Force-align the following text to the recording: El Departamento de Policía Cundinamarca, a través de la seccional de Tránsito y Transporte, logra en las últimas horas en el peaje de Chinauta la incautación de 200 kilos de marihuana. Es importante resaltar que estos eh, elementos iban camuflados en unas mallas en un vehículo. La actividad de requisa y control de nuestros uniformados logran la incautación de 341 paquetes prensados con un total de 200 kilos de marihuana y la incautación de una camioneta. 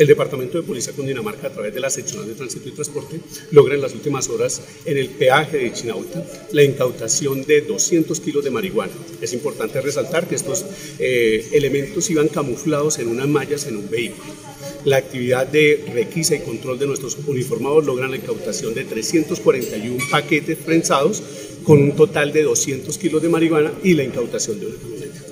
El 0.00 0.08
Departamento 0.08 0.58
de 0.58 0.66
Policía 0.66 0.92
Cundinamarca, 0.94 1.46
a 1.46 1.52
través 1.52 1.72
de 1.72 1.78
la 1.78 1.90
seccional 1.90 2.26
de 2.26 2.34
Tránsito 2.34 2.68
y 2.68 2.72
Transporte, 2.72 3.20
logra 3.52 3.76
en 3.76 3.80
las 3.80 3.92
últimas 3.92 4.28
horas 4.28 4.60
en 4.84 4.96
el 4.96 5.10
peaje 5.10 5.58
de 5.58 5.72
Chinauta 5.72 6.24
la 6.50 6.64
incautación 6.64 7.44
de 7.44 7.60
200 7.60 8.18
kilos 8.18 8.42
de 8.42 8.50
marihuana. 8.50 8.92
Es 9.20 9.32
importante 9.32 9.80
resaltar 9.80 10.26
que 10.26 10.34
estos 10.34 10.66
eh, 10.98 11.50
elementos 11.52 12.10
iban 12.10 12.26
camuflados 12.26 12.98
en 12.98 13.08
unas 13.08 13.28
mallas 13.28 13.66
en 13.66 13.76
un 13.76 13.88
vehículo. 13.88 14.32
La 14.86 14.96
actividad 14.96 15.46
de 15.46 15.84
requisa 15.92 16.34
y 16.34 16.40
control 16.40 16.80
de 16.80 16.86
nuestros 16.86 17.16
uniformados 17.28 17.86
logran 17.86 18.10
la 18.10 18.16
incautación 18.16 18.74
de 18.74 18.84
341 18.84 20.04
paquetes 20.10 20.56
prensados 20.58 21.22
con 21.62 21.80
un 21.80 21.94
total 21.94 22.32
de 22.32 22.42
200 22.42 22.98
kilos 22.98 23.22
de 23.22 23.28
marihuana 23.28 23.72
y 23.84 23.94
la 23.94 24.02
incautación 24.02 24.58
de 24.58 24.66
una 24.66 24.76
camioneta. 24.78 25.29